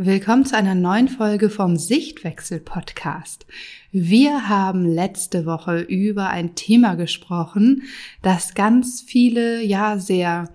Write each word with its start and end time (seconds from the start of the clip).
Willkommen 0.00 0.44
zu 0.44 0.56
einer 0.56 0.76
neuen 0.76 1.08
Folge 1.08 1.50
vom 1.50 1.76
Sichtwechsel 1.76 2.60
Podcast. 2.60 3.46
Wir 3.90 4.48
haben 4.48 4.86
letzte 4.86 5.44
Woche 5.44 5.80
über 5.80 6.28
ein 6.28 6.54
Thema 6.54 6.94
gesprochen, 6.94 7.82
das 8.22 8.54
ganz 8.54 9.02
viele 9.04 9.60
ja 9.60 9.98
sehr 9.98 10.50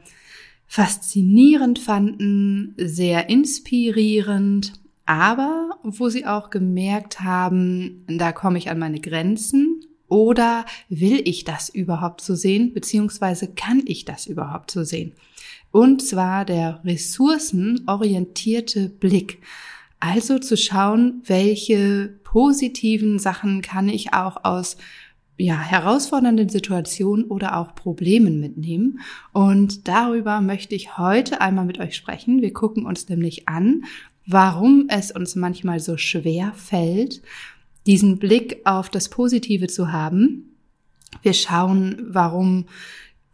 faszinierend 0.66 1.78
fanden, 1.78 2.74
sehr 2.78 3.28
inspirierend, 3.28 4.72
aber 5.06 5.72
wo 5.84 6.08
sie 6.08 6.26
auch 6.26 6.50
gemerkt 6.50 7.20
haben, 7.20 8.06
da 8.08 8.32
komme 8.32 8.58
ich 8.58 8.70
an 8.70 8.80
meine 8.80 9.02
Grenzen 9.02 9.82
oder 10.08 10.66
will 10.90 11.22
ich 11.26 11.44
das 11.44 11.70
überhaupt 11.70 12.22
so 12.22 12.36
sehen, 12.36 12.74
beziehungsweise 12.74 13.48
kann 13.48 13.82
ich 13.86 14.06
das 14.06 14.28
überhaupt 14.28 14.72
so 14.72 14.84
sehen? 14.84 15.14
Und 15.72 16.02
zwar 16.02 16.46
der 16.46 16.82
ressourcenorientierte 16.86 18.90
Blick. 18.90 19.42
Also 20.00 20.38
zu 20.38 20.58
schauen, 20.58 21.22
welche 21.26 22.20
positiven 22.24 23.20
Sachen 23.20 23.62
kann 23.62 23.90
ich 23.90 24.14
auch 24.14 24.44
aus 24.44 24.78
ja, 25.38 25.60
herausfordernden 25.60 26.50
Situationen 26.50 27.26
oder 27.26 27.58
auch 27.58 27.74
Problemen 27.74 28.40
mitnehmen. 28.40 29.00
Und 29.32 29.88
darüber 29.88 30.42
möchte 30.42 30.76
ich 30.76 30.98
heute 30.98 31.42
einmal 31.42 31.66
mit 31.66 31.80
euch 31.80 31.96
sprechen. 31.96 32.42
Wir 32.42 32.54
gucken 32.54 32.86
uns 32.86 33.10
nämlich 33.10 33.48
an, 33.48 33.84
warum 34.26 34.86
es 34.90 35.12
uns 35.12 35.36
manchmal 35.36 35.80
so 35.80 35.98
schwer 35.98 36.54
fällt, 36.56 37.22
diesen 37.86 38.20
Blick 38.20 38.62
auf 38.66 38.90
das 38.90 39.10
Positive 39.10 39.68
zu 39.68 39.92
haben. 39.92 40.56
Wir 41.22 41.34
schauen, 41.34 42.02
warum 42.08 42.66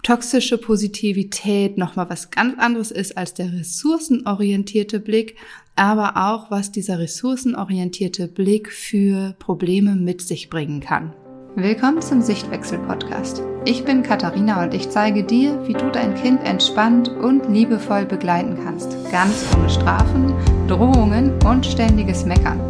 toxische 0.04 0.58
Positivität 0.58 1.78
nochmal 1.78 2.10
was 2.10 2.32
ganz 2.32 2.58
anderes 2.58 2.92
ist 2.92 3.18
als 3.18 3.34
der 3.34 3.52
ressourcenorientierte 3.52 5.00
Blick, 5.00 5.36
aber 5.76 6.14
auch 6.16 6.52
was 6.52 6.72
dieser 6.72 7.00
ressourcenorientierte 7.00 8.28
Blick 8.28 8.72
für 8.72 9.36
Probleme 9.40 9.96
mit 9.96 10.22
sich 10.22 10.50
bringen 10.50 10.80
kann. 10.80 11.14
Willkommen 11.56 12.02
zum 12.02 12.22
Sichtwechsel-Podcast. 12.22 13.42
Ich 13.66 13.84
bin 13.84 14.04
Katharina 14.04 14.64
und 14.64 14.74
ich 14.74 14.90
zeige 14.90 15.24
dir, 15.24 15.68
wie 15.68 15.74
du 15.74 15.92
dein 15.92 16.16
Kind 16.16 16.42
entspannt 16.44 17.10
und 17.10 17.50
liebevoll 17.50 18.06
begleiten 18.06 18.58
kannst, 18.64 18.92
ganz 19.12 19.46
ohne 19.58 19.70
Strafen, 19.70 20.34
Drohungen 20.68 21.34
und 21.44 21.66
ständiges 21.66 22.24
Meckern, 22.24 22.69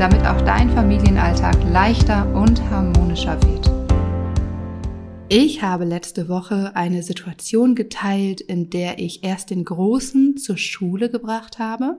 damit 0.00 0.24
auch 0.26 0.40
dein 0.40 0.70
Familienalltag 0.70 1.56
leichter 1.70 2.26
und 2.34 2.58
harmonischer 2.70 3.38
wird. 3.42 3.70
Ich 5.28 5.62
habe 5.62 5.84
letzte 5.84 6.30
Woche 6.30 6.74
eine 6.74 7.02
Situation 7.02 7.74
geteilt, 7.74 8.40
in 8.40 8.70
der 8.70 8.98
ich 8.98 9.22
erst 9.24 9.50
den 9.50 9.62
Großen 9.62 10.38
zur 10.38 10.56
Schule 10.56 11.10
gebracht 11.10 11.58
habe 11.58 11.98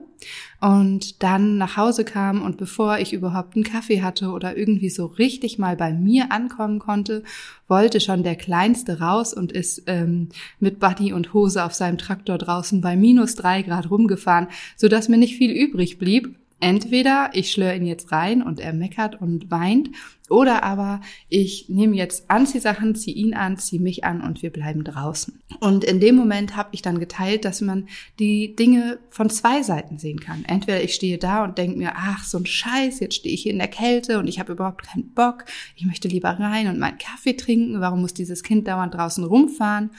und 0.60 1.22
dann 1.22 1.58
nach 1.58 1.76
Hause 1.76 2.04
kam 2.04 2.42
und 2.42 2.56
bevor 2.56 2.98
ich 2.98 3.12
überhaupt 3.12 3.54
einen 3.54 3.64
Kaffee 3.64 4.02
hatte 4.02 4.30
oder 4.30 4.56
irgendwie 4.56 4.90
so 4.90 5.06
richtig 5.06 5.60
mal 5.60 5.76
bei 5.76 5.92
mir 5.92 6.32
ankommen 6.32 6.80
konnte, 6.80 7.22
wollte 7.68 8.00
schon 8.00 8.24
der 8.24 8.34
Kleinste 8.34 8.98
raus 8.98 9.32
und 9.32 9.52
ist 9.52 9.84
ähm, 9.86 10.30
mit 10.58 10.80
Buddy 10.80 11.12
und 11.12 11.32
Hose 11.34 11.64
auf 11.64 11.72
seinem 11.72 11.98
Traktor 11.98 12.36
draußen 12.36 12.80
bei 12.80 12.96
minus 12.96 13.36
drei 13.36 13.62
Grad 13.62 13.92
rumgefahren, 13.92 14.48
sodass 14.76 15.08
mir 15.08 15.18
nicht 15.18 15.36
viel 15.36 15.52
übrig 15.52 15.98
blieb, 15.98 16.36
Entweder 16.62 17.30
ich 17.32 17.50
schlöre 17.50 17.74
ihn 17.74 17.86
jetzt 17.86 18.12
rein 18.12 18.40
und 18.40 18.60
er 18.60 18.72
meckert 18.72 19.20
und 19.20 19.50
weint, 19.50 19.90
oder 20.30 20.62
aber 20.62 21.00
ich 21.28 21.68
nehme 21.68 21.96
jetzt 21.96 22.30
Anziehsachen, 22.30 22.94
ziehe 22.94 23.16
ihn 23.16 23.34
an, 23.34 23.58
ziehe 23.58 23.82
mich 23.82 24.04
an 24.04 24.20
und 24.20 24.42
wir 24.42 24.50
bleiben 24.50 24.84
draußen. 24.84 25.42
Und 25.58 25.82
in 25.82 25.98
dem 25.98 26.14
Moment 26.14 26.56
habe 26.56 26.68
ich 26.70 26.80
dann 26.80 27.00
geteilt, 27.00 27.44
dass 27.44 27.62
man 27.62 27.88
die 28.20 28.54
Dinge 28.54 29.00
von 29.10 29.28
zwei 29.28 29.64
Seiten 29.64 29.98
sehen 29.98 30.20
kann. 30.20 30.44
Entweder 30.46 30.80
ich 30.84 30.94
stehe 30.94 31.18
da 31.18 31.42
und 31.42 31.58
denke 31.58 31.78
mir, 31.78 31.94
ach, 31.96 32.22
so 32.22 32.38
ein 32.38 32.46
Scheiß, 32.46 33.00
jetzt 33.00 33.16
stehe 33.16 33.34
ich 33.34 33.42
hier 33.42 33.52
in 33.52 33.58
der 33.58 33.66
Kälte 33.66 34.20
und 34.20 34.28
ich 34.28 34.38
habe 34.38 34.52
überhaupt 34.52 34.84
keinen 34.84 35.12
Bock, 35.14 35.44
ich 35.74 35.84
möchte 35.84 36.06
lieber 36.06 36.30
rein 36.30 36.68
und 36.68 36.78
meinen 36.78 36.98
Kaffee 36.98 37.34
trinken, 37.34 37.80
warum 37.80 38.02
muss 38.02 38.14
dieses 38.14 38.44
Kind 38.44 38.68
dauernd 38.68 38.94
draußen 38.94 39.24
rumfahren? 39.24 39.90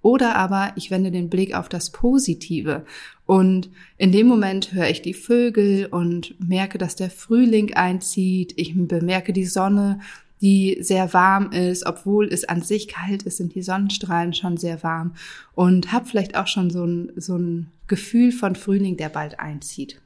Oder 0.00 0.36
aber 0.36 0.72
ich 0.76 0.90
wende 0.90 1.10
den 1.10 1.28
Blick 1.28 1.54
auf 1.54 1.68
das 1.68 1.90
Positive. 1.90 2.84
Und 3.26 3.70
in 3.98 4.12
dem 4.12 4.28
Moment 4.28 4.72
höre 4.72 4.88
ich 4.88 5.02
die 5.02 5.14
Vögel 5.14 5.86
und 5.86 6.36
merke, 6.38 6.78
dass 6.78 6.94
der 6.94 7.10
Frühling 7.10 7.74
einzieht. 7.74 8.54
Ich 8.56 8.72
bemerke 8.74 9.32
die 9.32 9.44
Sonne, 9.44 10.00
die 10.40 10.78
sehr 10.80 11.12
warm 11.12 11.50
ist, 11.50 11.86
obwohl 11.86 12.28
es 12.28 12.44
an 12.44 12.62
sich 12.62 12.88
kalt 12.88 13.24
ist, 13.24 13.38
sind 13.38 13.54
die 13.54 13.62
Sonnenstrahlen 13.62 14.32
schon 14.32 14.56
sehr 14.56 14.82
warm 14.82 15.14
und 15.54 15.92
habe 15.92 16.06
vielleicht 16.06 16.36
auch 16.36 16.46
schon 16.46 16.70
so 16.70 16.84
ein, 16.84 17.12
so 17.16 17.36
ein 17.36 17.68
Gefühl 17.88 18.32
von 18.32 18.54
Frühling, 18.54 18.96
der 18.96 19.08
bald 19.08 19.40
einzieht. 19.40 20.00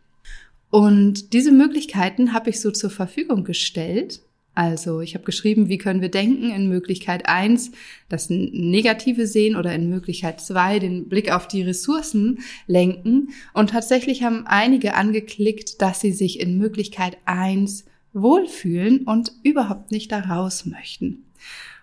Und 0.71 1.33
diese 1.33 1.51
Möglichkeiten 1.51 2.33
habe 2.33 2.51
ich 2.51 2.61
so 2.61 2.71
zur 2.71 2.91
Verfügung 2.91 3.45
gestellt 3.45 4.21
also 4.55 5.01
ich 5.01 5.15
habe 5.15 5.25
geschrieben, 5.25 5.69
wie 5.69 5.79
können 5.79 6.01
wir 6.01 6.11
denken 6.11 6.51
in 6.51 6.69
Möglichkeit 6.69 7.27
eins 7.27 7.71
das 8.09 8.29
Negative 8.31 9.27
sehen 9.27 9.57
oder 9.57 9.75
in 9.75 9.89
Möglichkeit 9.89 10.41
zwei 10.41 10.79
den 10.79 11.09
Blick 11.09 11.33
auf 11.33 11.47
die 11.47 11.63
Ressourcen 11.63 12.41
lenken. 12.67 13.31
Und 13.55 13.71
tatsächlich 13.71 14.23
haben 14.23 14.47
einige 14.47 14.95
angeklickt, 14.95 15.81
dass 15.81 16.01
sie 16.01 16.13
sich 16.13 16.41
in 16.41 16.59
Möglichkeit 16.59 17.17
eins 17.25 17.85
wohlfühlen 18.13 19.05
und 19.05 19.33
überhaupt 19.45 19.93
nicht 19.93 20.11
da 20.11 20.21
raus 20.21 20.67
möchten. 20.67 21.25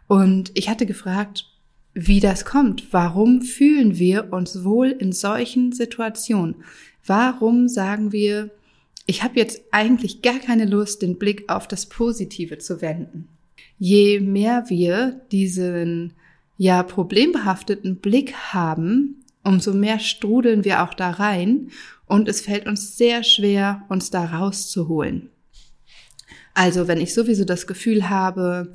Und 0.07 0.51
ich 0.53 0.69
hatte 0.69 0.85
gefragt, 0.85 1.45
wie 1.93 2.19
das 2.19 2.45
kommt. 2.45 2.93
Warum 2.93 3.41
fühlen 3.41 3.97
wir 3.97 4.31
uns 4.31 4.63
wohl 4.63 4.89
in 4.89 5.13
solchen 5.13 5.71
Situationen? 5.71 6.55
Warum 7.05 7.69
sagen 7.69 8.11
wir, 8.11 8.51
ich 9.07 9.23
habe 9.23 9.39
jetzt 9.39 9.61
eigentlich 9.71 10.21
gar 10.21 10.37
keine 10.37 10.65
Lust, 10.65 11.01
den 11.01 11.17
Blick 11.17 11.49
auf 11.49 11.67
das 11.67 11.87
Positive 11.87 12.59
zu 12.59 12.81
wenden. 12.81 13.29
Je 13.79 14.19
mehr 14.19 14.65
wir 14.67 15.21
diesen 15.31 16.13
ja 16.57 16.83
problembehafteten 16.83 17.97
Blick 17.97 18.33
haben, 18.33 19.23
umso 19.43 19.73
mehr 19.73 19.99
strudeln 19.99 20.65
wir 20.65 20.83
auch 20.83 20.93
da 20.93 21.11
rein 21.11 21.71
und 22.05 22.27
es 22.27 22.41
fällt 22.41 22.67
uns 22.67 22.97
sehr 22.97 23.23
schwer, 23.23 23.85
uns 23.87 24.09
da 24.09 24.25
rauszuholen. 24.25 25.29
Also 26.53 26.87
wenn 26.87 26.99
ich 26.99 27.13
sowieso 27.13 27.45
das 27.45 27.65
Gefühl 27.65 28.09
habe, 28.09 28.71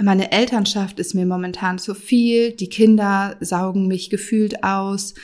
meine 0.00 0.30
Elternschaft 0.30 1.00
ist 1.00 1.14
mir 1.14 1.26
momentan 1.26 1.78
zu 1.78 1.94
viel, 1.94 2.52
die 2.52 2.68
Kinder 2.68 3.36
saugen 3.40 3.88
mich 3.88 4.10
gefühlt 4.10 4.62
aus 4.62 5.14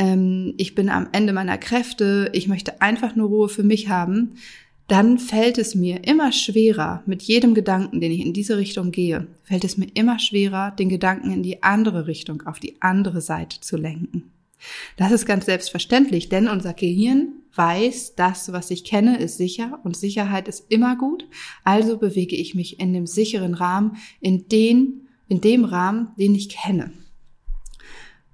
ähm, 0.00 0.54
ich 0.56 0.74
bin 0.74 0.88
am 0.88 1.08
Ende 1.12 1.34
meiner 1.34 1.58
Kräfte, 1.58 2.30
ich 2.32 2.48
möchte 2.48 2.80
einfach 2.80 3.14
nur 3.14 3.28
Ruhe 3.28 3.48
für 3.50 3.62
mich 3.62 3.90
haben, 3.90 4.36
dann 4.88 5.18
fällt 5.18 5.58
es 5.58 5.74
mir 5.74 6.04
immer 6.04 6.32
schwerer, 6.32 7.02
mit 7.06 7.22
jedem 7.22 7.54
Gedanken, 7.54 8.00
den 8.00 8.10
ich 8.10 8.20
in 8.20 8.32
diese 8.32 8.56
Richtung 8.56 8.90
gehe, 8.90 9.28
fällt 9.44 9.62
es 9.62 9.76
mir 9.76 9.88
immer 9.94 10.18
schwerer, 10.18 10.72
den 10.72 10.88
Gedanken 10.88 11.30
in 11.30 11.42
die 11.42 11.62
andere 11.62 12.06
Richtung, 12.06 12.42
auf 12.46 12.58
die 12.58 12.80
andere 12.80 13.20
Seite 13.20 13.60
zu 13.60 13.76
lenken. 13.76 14.32
Das 14.96 15.12
ist 15.12 15.26
ganz 15.26 15.44
selbstverständlich, 15.44 16.28
denn 16.30 16.48
unser 16.48 16.72
Gehirn 16.72 17.34
weiß, 17.54 18.14
das, 18.14 18.52
was 18.52 18.70
ich 18.70 18.84
kenne, 18.84 19.18
ist 19.18 19.36
sicher 19.36 19.80
und 19.84 19.96
Sicherheit 19.96 20.48
ist 20.48 20.64
immer 20.70 20.96
gut. 20.96 21.26
Also 21.62 21.98
bewege 21.98 22.36
ich 22.36 22.54
mich 22.54 22.80
in 22.80 22.92
dem 22.94 23.06
sicheren 23.06 23.54
Rahmen, 23.54 23.96
in 24.20 24.48
den, 24.48 25.08
in 25.28 25.40
dem 25.40 25.64
Rahmen, 25.64 26.08
den 26.18 26.34
ich 26.34 26.48
kenne. 26.48 26.90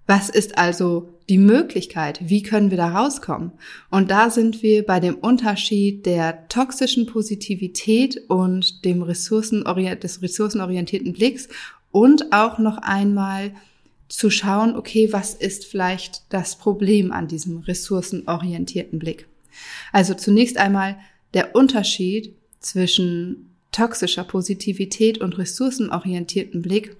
Was 0.06 0.28
ist 0.28 0.58
also 0.58 1.15
die 1.28 1.38
Möglichkeit? 1.38 2.20
Wie 2.22 2.42
können 2.42 2.70
wir 2.70 2.76
da 2.76 2.88
rauskommen? 2.88 3.52
Und 3.90 4.10
da 4.10 4.30
sind 4.30 4.62
wir 4.62 4.86
bei 4.86 5.00
dem 5.00 5.16
Unterschied 5.16 6.06
der 6.06 6.48
toxischen 6.48 7.06
Positivität 7.06 8.22
und 8.28 8.84
dem 8.84 9.02
Ressourcenorient 9.02 10.04
des 10.04 10.22
ressourcenorientierten 10.22 11.12
Blicks 11.12 11.48
und 11.90 12.32
auch 12.32 12.58
noch 12.58 12.78
einmal 12.78 13.52
zu 14.08 14.30
schauen, 14.30 14.76
okay, 14.76 15.12
was 15.12 15.34
ist 15.34 15.64
vielleicht 15.64 16.22
das 16.28 16.56
Problem 16.56 17.10
an 17.10 17.26
diesem 17.26 17.58
ressourcenorientierten 17.58 18.98
Blick? 18.98 19.26
Also 19.92 20.14
zunächst 20.14 20.58
einmal 20.58 20.96
der 21.34 21.56
Unterschied 21.56 22.34
zwischen 22.60 23.50
toxischer 23.72 24.24
Positivität 24.24 25.18
und 25.18 25.38
ressourcenorientierten 25.38 26.62
Blick 26.62 26.96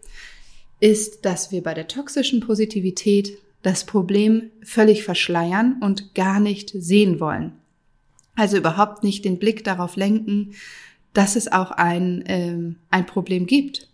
ist, 0.81 1.25
dass 1.25 1.53
wir 1.53 1.63
bei 1.63 1.75
der 1.75 1.89
toxischen 1.89 2.41
Positivität 2.41 3.39
das 3.67 3.85
Problem 3.85 4.53
völlig 4.63 5.03
verschleiern 5.03 5.79
und 5.81 6.15
gar 6.15 6.39
nicht 6.39 6.71
sehen 6.71 7.19
wollen. 7.19 7.51
Also 8.37 8.57
überhaupt 8.57 9.03
nicht 9.03 9.25
den 9.25 9.41
Blick 9.41 9.65
darauf 9.65 9.97
lenken, 9.97 10.53
dass 11.13 11.35
es 11.35 11.51
auch 11.51 11.73
ein, 11.73 12.23
ähm, 12.29 12.77
ein 12.91 13.07
Problem 13.07 13.45
gibt. 13.45 13.89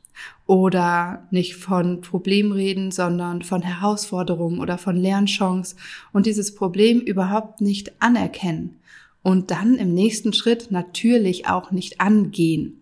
Oder 0.47 1.27
nicht 1.31 1.57
von 1.57 2.03
Problem 2.03 2.53
reden, 2.53 2.91
sondern 2.91 3.41
von 3.41 3.63
Herausforderungen 3.63 4.61
oder 4.61 4.77
von 4.77 4.95
Lernchance 4.95 5.75
und 6.13 6.27
dieses 6.27 6.55
Problem 6.55 7.01
überhaupt 7.01 7.63
nicht 7.63 8.03
anerkennen. 8.03 8.77
Und 9.23 9.51
dann 9.51 9.77
im 9.77 9.95
nächsten 9.95 10.35
Schritt 10.35 10.71
natürlich 10.71 11.49
auch 11.49 11.71
nicht 11.71 11.99
angehen. 11.99 12.81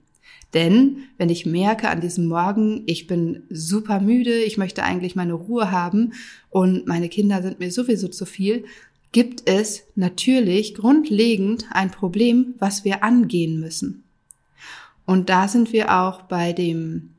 Denn 0.55 1.05
wenn 1.17 1.29
ich 1.29 1.47
merke 1.47 1.89
an 1.89 2.01
diesem 2.01 2.27
Morgen, 2.27 2.83
ich 2.87 3.07
bin 3.07 3.45
super 3.51 4.01
müde, 4.01 4.43
ich 4.43 4.59
möchte 4.59 4.83
eigentlich 4.83 5.15
meine 5.15 5.35
Ruhe 5.35 5.71
haben 5.71 6.15
und 6.51 6.87
meine 6.87 7.09
Kinder 7.09 7.43
sind 7.43 7.61
mir 7.61 7.71
sowieso 7.71 8.09
zu 8.09 8.27
viel, 8.27 8.65
gibt 9.13 9.49
es 9.49 9.85
natürlich 9.95 10.75
grundlegend 10.75 11.67
ein 11.71 11.91
Problem, 11.91 12.55
was 12.59 12.85
wir 12.85 13.05
angehen 13.05 13.61
müssen. 13.61 14.05
Und 15.07 15.29
da 15.29 15.49
sind 15.49 15.73
wir 15.73 16.01
auch 16.01 16.23
bei 16.23 16.53
dem, 16.53 17.11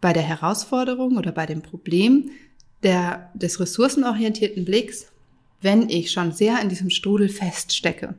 bei 0.00 0.12
der 0.12 0.22
Herausforderung 0.22 1.16
oder 1.16 1.32
bei 1.32 1.46
dem 1.46 1.62
Problem 1.62 2.30
der, 2.82 3.30
des 3.34 3.60
ressourcenorientierten 3.60 4.64
Blicks, 4.64 5.06
wenn 5.62 5.90
ich 5.90 6.10
schon 6.10 6.32
sehr 6.32 6.60
in 6.62 6.70
diesem 6.70 6.88
Strudel 6.88 7.28
feststecke 7.28 8.14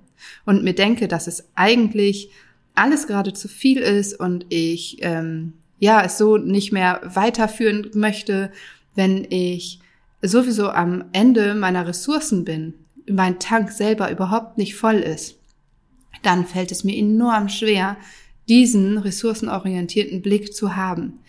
und 0.46 0.64
mir 0.64 0.74
denke, 0.74 1.08
dass 1.08 1.28
es 1.28 1.48
eigentlich 1.56 2.30
alles 2.76 3.08
gerade 3.08 3.34
zu 3.34 3.48
viel 3.48 3.80
ist 3.80 4.20
und 4.20 4.46
ich 4.50 4.98
ähm, 5.02 5.54
ja 5.80 6.04
es 6.04 6.18
so 6.18 6.38
nicht 6.38 6.72
mehr 6.72 7.02
weiterführen 7.04 7.90
möchte, 7.94 8.52
wenn 8.96 9.26
ich 9.30 9.80
sowieso 10.22 10.70
am 10.70 11.06
Ende 11.14 11.56
meiner 11.56 11.88
Ressourcen 11.88 12.46
bin, 12.46 12.74
mein 13.10 13.40
Tank 13.40 13.72
selber 13.72 14.12
überhaupt 14.12 14.58
nicht 14.58 14.76
voll 14.76 14.98
ist, 14.98 15.38
dann 16.22 16.46
fällt 16.46 16.72
es 16.72 16.84
mir 16.84 16.96
enorm 16.96 17.50
schwer, 17.50 17.98
diesen 18.48 18.98
ressourcenorientierten 18.98 20.22
Blick 20.22 20.54
zu 20.54 20.76
haben, 20.76 21.20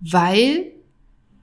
weil 0.00 0.72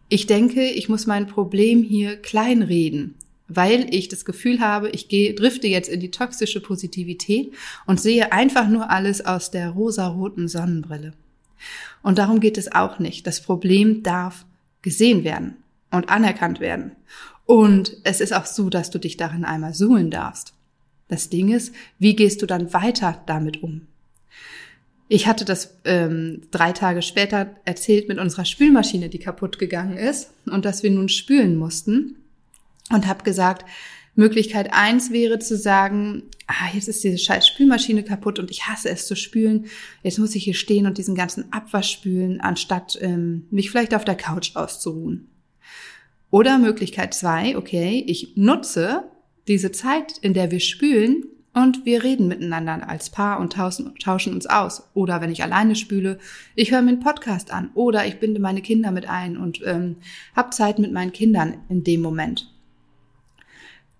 ich 0.09 0.25
denke, 0.25 0.63
ich 0.63 0.89
muss 0.89 1.05
mein 1.05 1.27
Problem 1.27 1.83
hier 1.83 2.17
kleinreden, 2.17 3.15
weil 3.49 3.93
ich 3.93 4.07
das 4.07 4.23
Gefühl 4.23 4.61
habe, 4.61 4.89
ich 4.89 5.09
gehe, 5.09 5.33
drifte 5.33 5.67
jetzt 5.67 5.89
in 5.89 5.99
die 5.99 6.11
toxische 6.11 6.61
Positivität 6.61 7.51
und 7.85 7.99
sehe 7.99 8.31
einfach 8.31 8.69
nur 8.69 8.89
alles 8.89 9.25
aus 9.25 9.51
der 9.51 9.69
rosaroten 9.71 10.47
Sonnenbrille. 10.47 11.13
Und 12.01 12.17
darum 12.19 12.39
geht 12.39 12.57
es 12.57 12.71
auch 12.71 12.99
nicht. 12.99 13.27
Das 13.27 13.41
Problem 13.41 14.03
darf 14.03 14.45
gesehen 14.81 15.23
werden 15.23 15.57
und 15.91 16.09
anerkannt 16.09 16.59
werden. 16.59 16.91
Und 17.45 17.97
es 18.03 18.21
ist 18.21 18.33
auch 18.33 18.45
so, 18.45 18.69
dass 18.69 18.91
du 18.91 18.99
dich 18.99 19.17
darin 19.17 19.43
einmal 19.43 19.73
suhlen 19.73 20.11
darfst. 20.11 20.53
Das 21.07 21.29
Ding 21.29 21.51
ist, 21.51 21.73
wie 21.97 22.15
gehst 22.15 22.41
du 22.41 22.45
dann 22.45 22.71
weiter 22.71 23.21
damit 23.25 23.63
um? 23.63 23.87
Ich 25.11 25.25
hatte 25.25 25.43
das 25.43 25.75
ähm, 25.85 26.43
drei 26.51 26.71
Tage 26.71 27.01
später 27.01 27.55
erzählt 27.65 28.07
mit 28.07 28.19
unserer 28.19 28.45
Spülmaschine, 28.45 29.09
die 29.09 29.17
kaputt 29.17 29.57
gegangen 29.57 29.97
ist 29.97 30.29
und 30.45 30.65
dass 30.65 30.83
wir 30.83 30.91
nun 30.91 31.09
spülen 31.09 31.55
mussten 31.55 32.18
und 32.91 33.07
habe 33.07 33.23
gesagt, 33.23 33.65
Möglichkeit 34.15 34.73
eins 34.73 35.11
wäre 35.11 35.39
zu 35.39 35.57
sagen, 35.57 36.23
ah, 36.47 36.73
jetzt 36.73 36.87
ist 36.87 37.03
diese 37.03 37.17
scheiß 37.17 37.47
Spülmaschine 37.47 38.03
kaputt 38.03 38.37
und 38.37 38.51
ich 38.51 38.67
hasse 38.67 38.89
es 38.89 39.07
zu 39.07 39.15
spülen. 39.15 39.65
Jetzt 40.03 40.19
muss 40.19 40.35
ich 40.35 40.43
hier 40.43 40.53
stehen 40.53 40.85
und 40.85 40.97
diesen 40.97 41.15
ganzen 41.15 41.51
Abwasch 41.53 41.91
spülen, 41.91 42.41
anstatt 42.41 42.97
ähm, 43.01 43.47
mich 43.49 43.71
vielleicht 43.71 43.95
auf 43.95 44.05
der 44.05 44.15
Couch 44.15 44.55
auszuruhen. 44.55 45.29
Oder 46.31 46.59
Möglichkeit 46.59 47.13
zwei, 47.13 47.57
okay, 47.57 48.03
ich 48.05 48.33
nutze 48.35 49.03
diese 49.47 49.71
Zeit, 49.71 50.17
in 50.19 50.33
der 50.33 50.51
wir 50.51 50.59
spülen 50.59 51.23
und 51.53 51.85
wir 51.85 52.03
reden 52.03 52.27
miteinander 52.27 52.87
als 52.87 53.09
Paar 53.09 53.39
und 53.39 53.53
tauschen, 53.53 53.95
tauschen 53.95 54.33
uns 54.33 54.45
aus. 54.45 54.89
Oder 54.93 55.21
wenn 55.21 55.31
ich 55.31 55.41
alleine 55.41 55.75
spüle, 55.75 56.19
ich 56.55 56.71
höre 56.71 56.81
mir 56.81 56.89
einen 56.89 56.99
Podcast 56.99 57.51
an 57.51 57.71
oder 57.73 58.05
ich 58.05 58.19
binde 58.19 58.39
meine 58.39 58.61
Kinder 58.61 58.91
mit 58.91 59.09
ein 59.09 59.37
und 59.37 59.61
ähm, 59.65 59.95
habe 60.35 60.51
Zeit 60.51 60.77
mit 60.77 60.91
meinen 60.91 61.13
Kindern 61.13 61.57
in 61.69 61.83
dem 61.83 62.01
Moment. 62.01 62.53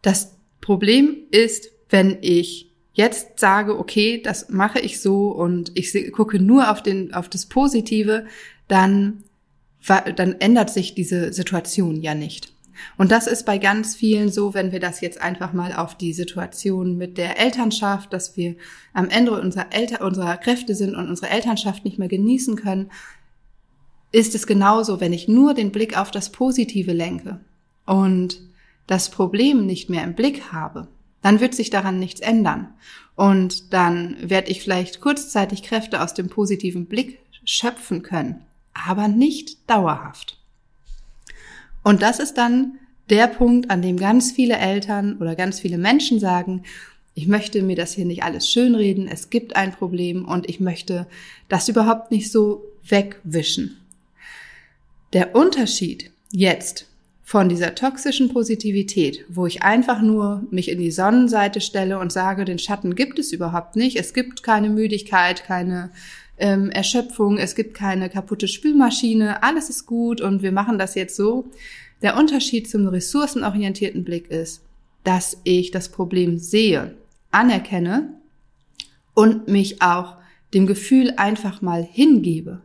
Das 0.02 0.36
Problem 0.62 1.18
ist, 1.32 1.70
wenn 1.90 2.18
ich 2.22 2.72
jetzt 2.94 3.40
sage, 3.40 3.78
okay, 3.80 4.22
das 4.22 4.50
mache 4.50 4.80
ich 4.80 5.02
so 5.02 5.30
und 5.30 5.72
ich 5.76 6.12
gucke 6.12 6.40
nur 6.40 6.72
auf 6.72 6.84
den, 6.84 7.14
auf 7.14 7.30
das 7.30 7.48
Positive, 7.48 8.26
dann 8.68 9.24
dann 9.88 10.36
ändert 10.40 10.70
sich 10.70 10.94
diese 10.94 11.34
Situation 11.34 12.02
ja 12.02 12.14
nicht. 12.14 12.54
Und 12.98 13.12
das 13.12 13.28
ist 13.28 13.46
bei 13.46 13.58
ganz 13.58 13.96
vielen 13.96 14.32
so, 14.32 14.54
wenn 14.54 14.72
wir 14.72 14.80
das 14.80 15.02
jetzt 15.02 15.20
einfach 15.20 15.52
mal 15.52 15.74
auf 15.74 15.96
die 15.96 16.14
Situation 16.14 16.98
mit 16.98 17.18
der 17.18 17.38
Elternschaft, 17.38 18.14
dass 18.14 18.38
wir 18.38 18.56
am 18.94 19.10
Ende 19.10 19.32
unserer, 19.32 19.68
Elter 19.72 20.06
unserer 20.06 20.38
Kräfte 20.38 20.76
sind 20.76 20.96
und 20.96 21.10
unsere 21.10 21.30
Elternschaft 21.30 21.84
nicht 21.84 22.00
mehr 22.00 22.08
genießen 22.08 22.56
können, 22.56 22.90
ist 24.12 24.34
es 24.34 24.48
genauso, 24.48 25.02
wenn 25.02 25.14
ich 25.14 25.28
nur 25.28 25.54
den 25.54 25.72
Blick 25.72 25.98
auf 25.98 26.10
das 26.10 26.32
Positive 26.32 26.94
lenke 26.94 27.40
und 27.86 28.42
das 28.90 29.10
Problem 29.10 29.66
nicht 29.66 29.90
mehr 29.90 30.04
im 30.04 30.16
Blick 30.16 30.52
habe, 30.52 30.88
dann 31.22 31.40
wird 31.40 31.54
sich 31.54 31.70
daran 31.70 32.00
nichts 32.00 32.22
ändern. 32.22 32.74
Und 33.16 33.74
dann 33.74 34.18
werde 34.22 34.50
ich 34.50 34.62
vielleicht 34.62 35.02
kurzzeitig 35.02 35.64
Kräfte 35.64 36.02
aus 36.02 36.14
dem 36.14 36.30
positiven 36.30 36.86
Blick 36.86 37.20
schöpfen 37.44 38.04
können 38.04 38.46
aber 38.88 39.08
nicht 39.08 39.70
dauerhaft. 39.70 40.38
Und 41.84 42.02
das 42.02 42.20
ist 42.20 42.36
dann 42.36 42.80
der 43.10 43.28
Punkt, 43.28 43.72
an 43.72 43.82
dem 43.82 43.98
ganz 43.98 44.32
viele 44.32 44.58
Eltern 44.58 45.18
oder 45.18 45.36
ganz 45.36 45.60
viele 45.60 45.78
Menschen 45.78 46.20
sagen, 46.20 46.64
ich 47.16 47.28
möchte 47.28 47.64
mir 47.64 47.76
das 47.76 47.94
hier 47.94 48.06
nicht 48.06 48.24
alles 48.24 48.50
schönreden, 48.50 49.08
es 49.08 49.30
gibt 49.30 49.56
ein 49.56 49.74
Problem 49.74 50.26
und 50.26 50.48
ich 50.48 50.60
möchte 50.60 51.08
das 51.48 51.68
überhaupt 51.68 52.12
nicht 52.12 52.32
so 52.32 52.64
wegwischen. 52.88 53.78
Der 55.14 55.36
Unterschied 55.36 56.12
jetzt 56.32 56.86
von 57.30 57.48
dieser 57.48 57.76
toxischen 57.76 58.30
Positivität, 58.30 59.24
wo 59.30 59.46
ich 59.46 59.62
einfach 59.62 60.02
nur 60.02 60.48
mich 60.50 60.68
in 60.68 60.80
die 60.80 60.90
Sonnenseite 60.90 61.62
stelle 61.62 62.00
und 62.00 62.12
sage, 62.12 62.44
den 62.44 62.58
Schatten 62.58 62.96
gibt 62.96 63.20
es 63.20 63.32
überhaupt 63.32 63.76
nicht, 63.76 63.98
es 63.98 64.16
gibt 64.16 64.42
keine 64.42 64.68
Müdigkeit, 64.68 65.44
keine 65.44 65.92
ähm, 66.40 66.72
Erschöpfung, 66.72 67.38
es 67.38 67.54
gibt 67.54 67.76
keine 67.76 68.10
kaputte 68.10 68.48
Spülmaschine, 68.48 69.44
alles 69.44 69.70
ist 69.70 69.86
gut 69.86 70.22
und 70.22 70.42
wir 70.42 70.52
machen 70.52 70.80
das 70.80 70.96
jetzt 70.96 71.16
so. 71.16 71.46
Der 72.02 72.18
Unterschied 72.18 72.68
zum 72.68 72.88
ressourcenorientierten 72.88 74.04
Blick 74.04 74.32
ist, 74.32 74.64
dass 75.04 75.38
ich 75.44 75.70
das 75.70 75.90
Problem 75.90 76.40
sehe, 76.40 76.96
anerkenne 77.30 78.12
und 79.14 79.48
mich 79.48 79.84
auch 79.84 80.16
dem 80.56 80.66
Gefühl 80.66 81.14
einfach 81.18 81.62
mal 81.62 81.84
hingebe. 81.84 82.64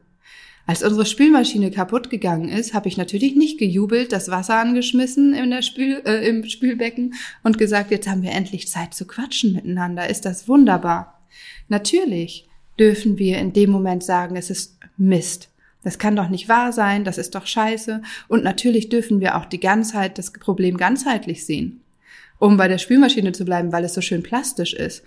Als 0.67 0.83
unsere 0.83 1.05
Spülmaschine 1.05 1.71
kaputt 1.71 2.09
gegangen 2.09 2.49
ist, 2.49 2.73
habe 2.73 2.89
ich 2.89 2.97
natürlich 2.97 3.37
nicht 3.37 3.59
gejubelt, 3.59 4.13
das 4.13 4.31
Wasser 4.31 4.57
angeschmissen 4.57 5.35
in 5.35 5.51
der 5.51 5.61
Spül, 5.61 6.01
äh, 6.07 6.27
im 6.27 6.45
Spülbecken 6.45 7.15
und 7.43 7.59
gesagt, 7.59 7.91
jetzt 7.91 8.09
haben 8.09 8.23
wir 8.23 8.33
endlich 8.33 8.69
Zeit 8.69 8.95
zu 8.95 9.07
quatschen 9.07 9.53
miteinander. 9.53 10.09
Ist 10.09 10.25
das 10.25 10.49
wunderbar? 10.49 11.21
Natürlich 11.69 12.49
dürfen 12.79 13.19
wir 13.19 13.39
in 13.39 13.53
dem 13.53 13.71
Moment 13.71 14.03
sagen, 14.03 14.37
es 14.37 14.49
ist 14.49 14.79
Mist. 14.97 15.51
Das 15.83 15.99
kann 15.99 16.17
doch 16.17 16.31
nicht 16.31 16.49
wahr 16.49 16.73
sein, 16.73 17.05
das 17.05 17.19
ist 17.19 17.35
doch 17.35 17.47
scheiße. 17.47 18.01
Und 18.29 18.43
natürlich 18.43 18.89
dürfen 18.89 19.21
wir 19.21 19.37
auch 19.37 19.45
die 19.45 19.61
Ganzheit, 19.61 20.17
das 20.17 20.33
Problem 20.33 20.79
ganzheitlich 20.79 21.45
sehen. 21.45 21.83
Um 22.39 22.57
bei 22.57 22.69
der 22.69 22.79
Spülmaschine 22.79 23.33
zu 23.33 23.45
bleiben, 23.45 23.71
weil 23.71 23.85
es 23.85 23.95
so 23.95 24.01
schön 24.01 24.23
plastisch 24.23 24.73
ist. 24.73 25.05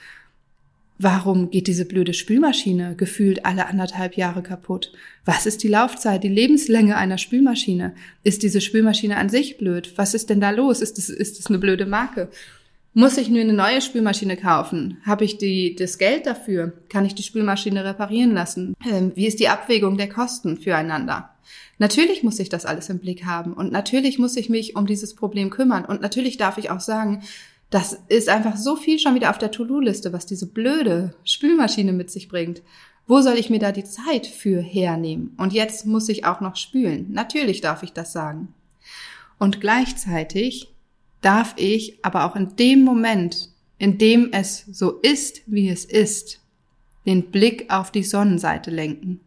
Warum 1.00 1.52
geht 1.52 1.68
diese 1.68 1.86
blöde 1.86 2.14
Spülmaschine 2.14 2.96
gefühlt 2.96 3.46
alle 3.46 3.68
anderthalb 3.68 4.18
Jahre 4.18 4.42
kaputt? 4.42 4.92
Was 5.26 5.46
ist 5.46 5.62
die 5.62 5.68
Laufzeit, 5.68 6.24
die 6.24 6.30
Lebenslänge 6.30 6.98
einer 6.98 7.20
Spülmaschine? 7.20 7.94
Ist 8.24 8.42
diese 8.42 8.62
Spülmaschine 8.62 9.18
an 9.18 9.30
sich 9.30 9.58
blöd? 9.58 9.94
Was 9.98 10.16
ist 10.16 10.32
denn 10.32 10.42
da 10.42 10.50
los? 10.50 10.82
Ist 10.82 10.98
das, 10.98 11.10
ist 11.10 11.38
das 11.38 11.48
eine 11.48 11.60
blöde 11.60 11.86
Marke? 11.86 12.30
Muss 12.96 13.18
ich 13.18 13.30
nur 13.30 13.42
eine 13.42 13.54
neue 13.54 13.82
Spülmaschine 13.82 14.38
kaufen? 14.38 14.98
Habe 15.06 15.24
ich 15.24 15.38
die, 15.38 15.76
das 15.76 16.00
Geld 16.00 16.26
dafür? 16.26 16.74
Kann 16.90 17.06
ich 17.06 17.14
die 17.14 17.22
Spülmaschine 17.22 17.86
reparieren 17.86 18.34
lassen? 18.34 18.74
Ähm, 18.92 19.12
wie 19.14 19.28
ist 19.28 19.40
die 19.40 19.50
Abwägung 19.50 19.98
der 19.98 20.10
Kosten 20.10 20.58
füreinander? 20.58 21.30
Natürlich 21.78 22.24
muss 22.24 22.40
ich 22.40 22.50
das 22.50 22.66
alles 22.66 22.90
im 22.90 22.98
Blick 22.98 23.24
haben 23.24 23.54
und 23.54 23.72
natürlich 23.72 24.18
muss 24.18 24.36
ich 24.36 24.50
mich 24.50 24.76
um 24.76 24.88
dieses 24.88 25.14
Problem 25.14 25.52
kümmern 25.52 25.86
und 25.86 26.02
natürlich 26.02 26.38
darf 26.38 26.58
ich 26.58 26.72
auch 26.72 26.80
sagen, 26.80 27.22
das 27.70 28.00
ist 28.08 28.30
einfach 28.30 28.56
so 28.56 28.76
viel 28.76 28.98
schon 28.98 29.16
wieder 29.16 29.30
auf 29.30 29.38
der 29.38 29.52
To-Do-Liste, 29.52 30.14
was 30.14 30.26
diese 30.26 30.48
blöde 30.48 31.14
Spülmaschine 31.26 31.92
mit 31.92 32.10
sich 32.10 32.30
bringt. 32.30 32.62
Wo 33.08 33.22
soll 33.22 33.38
ich 33.38 33.50
mir 33.50 33.60
da 33.60 33.72
die 33.72 33.84
Zeit 33.84 34.28
für 34.28 34.62
hernehmen? 34.62 35.34
Und 35.38 35.54
jetzt 35.54 35.86
muss 35.86 36.10
ich 36.10 36.26
auch 36.26 36.42
noch 36.42 36.56
spülen. 36.56 37.08
Natürlich 37.12 37.62
darf 37.62 37.84
ich 37.84 37.94
das 37.94 38.14
sagen. 38.14 38.54
Und 39.38 39.62
gleichzeitig 39.62 40.70
darf 41.22 41.54
ich 41.58 42.04
aber 42.04 42.26
auch 42.26 42.36
in 42.36 42.56
dem 42.56 42.84
Moment, 42.84 43.50
in 43.80 43.98
dem 43.98 44.32
es 44.32 44.66
so 44.72 45.00
ist, 45.00 45.42
wie 45.46 45.70
es 45.70 45.86
ist, 45.86 46.42
den 47.06 47.32
Blick 47.32 47.72
auf 47.72 47.92
die 47.92 48.04
Sonnenseite 48.04 48.72
lenken. 48.72 49.20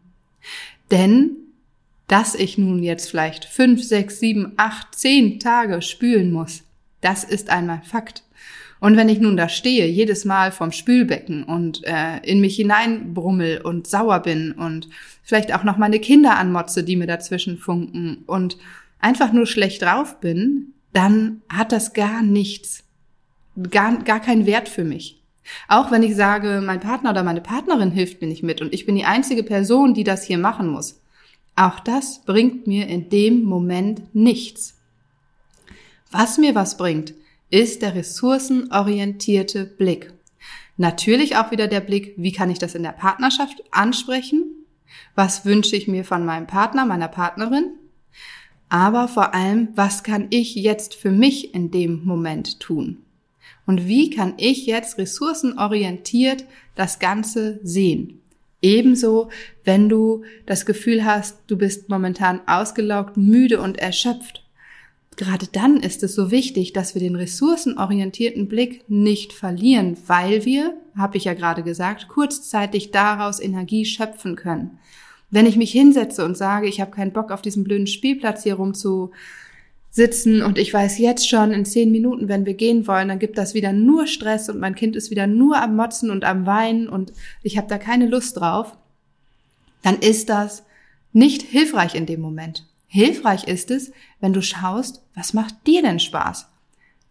Denn, 0.89 1.37
dass 2.07 2.35
ich 2.35 2.57
nun 2.57 2.83
jetzt 2.83 3.09
vielleicht 3.09 3.45
fünf, 3.45 3.83
sechs, 3.83 4.19
sieben, 4.19 4.53
acht, 4.57 4.95
zehn 4.95 5.39
Tage 5.39 5.81
spülen 5.81 6.31
muss, 6.31 6.63
das 7.01 7.23
ist 7.23 7.49
einmal 7.49 7.81
Fakt. 7.83 8.23
Und 8.81 8.97
wenn 8.97 9.09
ich 9.09 9.19
nun 9.19 9.37
da 9.37 9.47
stehe, 9.47 9.85
jedes 9.85 10.25
Mal 10.25 10.51
vom 10.51 10.71
Spülbecken 10.71 11.43
und 11.43 11.83
äh, 11.85 12.17
in 12.23 12.41
mich 12.41 12.55
hineinbrummel 12.55 13.61
und 13.61 13.85
sauer 13.85 14.19
bin 14.21 14.53
und 14.53 14.89
vielleicht 15.21 15.53
auch 15.53 15.63
noch 15.63 15.77
meine 15.77 15.99
Kinder 15.99 16.35
anmotze, 16.35 16.83
die 16.83 16.95
mir 16.95 17.05
dazwischen 17.05 17.59
funken 17.59 18.23
und 18.25 18.57
einfach 18.99 19.33
nur 19.33 19.45
schlecht 19.45 19.83
drauf 19.83 20.19
bin, 20.19 20.73
dann 20.93 21.43
hat 21.47 21.71
das 21.71 21.93
gar 21.93 22.23
nichts, 22.23 22.83
gar, 23.69 23.99
gar 23.99 24.19
keinen 24.19 24.47
Wert 24.47 24.67
für 24.67 24.83
mich. 24.83 25.21
Auch 25.67 25.91
wenn 25.91 26.01
ich 26.01 26.15
sage, 26.15 26.59
mein 26.65 26.79
Partner 26.79 27.11
oder 27.11 27.21
meine 27.21 27.41
Partnerin 27.41 27.91
hilft 27.91 28.19
mir 28.19 28.27
nicht 28.27 28.41
mit 28.41 28.61
und 28.61 28.73
ich 28.73 28.87
bin 28.87 28.95
die 28.95 29.05
einzige 29.05 29.43
Person, 29.43 29.93
die 29.93 30.03
das 30.03 30.23
hier 30.23 30.39
machen 30.39 30.67
muss. 30.67 30.99
Auch 31.55 31.79
das 31.79 32.23
bringt 32.25 32.65
mir 32.65 32.87
in 32.87 33.09
dem 33.09 33.43
Moment 33.43 34.15
nichts. 34.15 34.79
Was 36.09 36.39
mir 36.39 36.55
was 36.55 36.77
bringt, 36.77 37.13
ist 37.51 37.81
der 37.81 37.95
ressourcenorientierte 37.95 39.65
Blick. 39.65 40.11
Natürlich 40.77 41.35
auch 41.35 41.51
wieder 41.51 41.67
der 41.67 41.81
Blick, 41.81 42.15
wie 42.17 42.31
kann 42.31 42.49
ich 42.49 42.57
das 42.57 42.73
in 42.73 42.83
der 42.83 42.93
Partnerschaft 42.93 43.61
ansprechen? 43.71 44.45
Was 45.13 45.45
wünsche 45.45 45.75
ich 45.75 45.87
mir 45.87 46.03
von 46.03 46.25
meinem 46.25 46.47
Partner, 46.47 46.85
meiner 46.85 47.09
Partnerin? 47.09 47.73
Aber 48.69 49.07
vor 49.07 49.33
allem, 49.33 49.69
was 49.75 50.01
kann 50.03 50.27
ich 50.29 50.55
jetzt 50.55 50.95
für 50.95 51.11
mich 51.11 51.53
in 51.53 51.71
dem 51.71 52.03
Moment 52.05 52.59
tun? 52.59 52.97
Und 53.67 53.85
wie 53.85 54.09
kann 54.09 54.33
ich 54.37 54.65
jetzt 54.65 54.97
ressourcenorientiert 54.97 56.45
das 56.75 56.99
Ganze 56.99 57.59
sehen? 57.63 58.21
Ebenso, 58.61 59.29
wenn 59.63 59.89
du 59.89 60.23
das 60.45 60.65
Gefühl 60.65 61.03
hast, 61.03 61.37
du 61.47 61.57
bist 61.57 61.89
momentan 61.89 62.41
ausgelaugt, 62.47 63.17
müde 63.17 63.59
und 63.59 63.77
erschöpft. 63.77 64.40
Gerade 65.17 65.47
dann 65.51 65.77
ist 65.77 66.03
es 66.03 66.15
so 66.15 66.31
wichtig, 66.31 66.73
dass 66.73 66.95
wir 66.95 67.01
den 67.01 67.15
ressourcenorientierten 67.15 68.47
Blick 68.47 68.89
nicht 68.89 69.33
verlieren, 69.33 69.97
weil 70.07 70.45
wir, 70.45 70.73
habe 70.95 71.17
ich 71.17 71.25
ja 71.25 71.33
gerade 71.33 71.63
gesagt, 71.63 72.07
kurzzeitig 72.07 72.91
daraus 72.91 73.39
Energie 73.39 73.85
schöpfen 73.85 74.35
können. 74.35 74.79
Wenn 75.29 75.45
ich 75.45 75.57
mich 75.57 75.71
hinsetze 75.71 76.25
und 76.25 76.37
sage, 76.37 76.67
ich 76.67 76.81
habe 76.81 76.91
keinen 76.91 77.13
Bock 77.13 77.31
auf 77.31 77.41
diesem 77.41 77.63
blöden 77.63 77.87
Spielplatz 77.87 78.43
hier 78.43 78.55
rum 78.55 78.73
zu 78.73 79.11
sitzen 79.89 80.41
und 80.41 80.57
ich 80.57 80.73
weiß 80.73 80.97
jetzt 80.97 81.27
schon, 81.29 81.51
in 81.51 81.65
zehn 81.65 81.91
Minuten, 81.91 82.29
wenn 82.29 82.45
wir 82.45 82.53
gehen 82.53 82.87
wollen, 82.87 83.09
dann 83.09 83.19
gibt 83.19 83.37
das 83.37 83.53
wieder 83.53 83.73
nur 83.73 84.07
Stress 84.07 84.49
und 84.49 84.59
mein 84.59 84.75
Kind 84.75 84.95
ist 84.95 85.11
wieder 85.11 85.27
nur 85.27 85.61
am 85.61 85.75
Motzen 85.75 86.09
und 86.09 86.23
am 86.23 86.45
Weinen 86.45 86.87
und 86.87 87.11
ich 87.43 87.57
habe 87.57 87.67
da 87.67 87.77
keine 87.77 88.07
Lust 88.07 88.39
drauf, 88.39 88.77
dann 89.83 89.99
ist 89.99 90.29
das 90.29 90.63
nicht 91.11 91.41
hilfreich 91.41 91.95
in 91.95 92.05
dem 92.05 92.21
Moment. 92.21 92.65
Hilfreich 92.93 93.45
ist 93.45 93.71
es, 93.71 93.93
wenn 94.19 94.33
du 94.33 94.41
schaust, 94.41 95.01
was 95.15 95.33
macht 95.33 95.65
dir 95.65 95.81
denn 95.81 95.99
Spaß? 95.99 96.47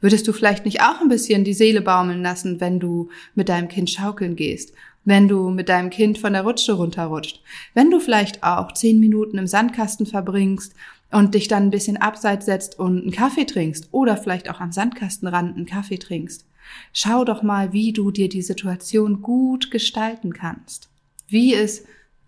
Würdest 0.01 0.29
du 0.29 0.33
vielleicht 0.33 0.67
nicht 0.67 0.83
auch 0.83 1.01
ein 1.01 1.09
bisschen 1.09 1.43
die 1.43 1.55
Seele 1.55 1.81
baumeln 1.81 2.23
lassen, 2.23 2.61
wenn 2.61 2.81
du 2.81 3.09
mit 3.35 3.49
deinem 3.49 3.69
Kind 3.69 3.89
schaukeln 3.89 4.37
gehst? 4.37 4.75
wenn 5.05 5.29
du 5.29 5.51
mit 5.51 5.69
deinem 5.69 5.91
Kind 5.91 6.19
von 6.19 6.33
der 6.33 6.43
Rutsche 6.43 6.73
runterrutscht, 6.73 7.41
wenn 7.75 7.91
du 7.91 8.01
vielleicht 8.01 8.43
auch 8.43 8.73
zehn 8.73 9.01
Minuten 9.01 9.39
im 9.39 9.47
Sandkasten 9.47 10.07
verbringst 10.07 10.75
und 11.11 11.35
dich 11.35 11.49
dann 11.49 11.65
ein 11.65 11.71
bisschen 11.71 11.97
abseits 11.97 12.47
setzt 12.47 12.79
und 12.79 13.03
einen 13.03 13.11
Kaffee 13.11 13.47
trinkst 13.47 13.89
oder 13.93 14.17
vielleicht 14.17 14.51
auch 14.51 14.61
am 14.61 14.73
Sandkastenrand 14.73 15.57
einen 15.57 15.67
Kaffee 15.67 15.99
trinkst. 15.99 16.45
Schau 16.93 17.25
doch 17.25 17.43
mal, 17.43 17.73
wie 17.73 17.93
du 17.93 18.11
dir 18.11 18.29
die 18.29 18.43
Situation 18.43 19.23
gut 19.23 19.71
gestalten 19.71 20.33
kannst, 20.33 20.89
wie 21.29 21.55
es 21.55 21.85